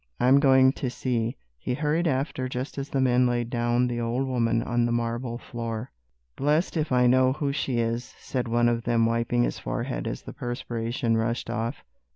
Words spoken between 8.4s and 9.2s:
one of them,